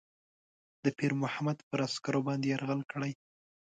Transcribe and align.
د 0.83 0.85
پیرمحمد 0.97 1.57
پر 1.69 1.79
عسکرو 1.87 2.19
باندي 2.27 2.47
یرغل 2.51 2.81
کړی. 2.91 3.11